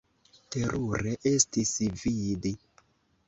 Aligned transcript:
Terure 0.53 1.11
estis 1.33 1.73
vidi! 2.05 2.55